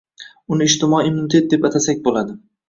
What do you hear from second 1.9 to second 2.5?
bo‘ladi